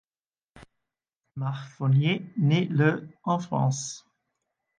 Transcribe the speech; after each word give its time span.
Marc 1.35 1.73
Fournier 1.75 2.23
naît 2.35 2.65
le 2.71 3.07
en 3.23 3.37
France. 3.37 4.07